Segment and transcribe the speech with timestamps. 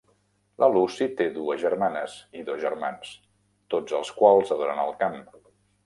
[0.61, 3.13] La Lucy té dues germanes i dos germans,
[3.75, 5.25] tots els quals adoren el camp.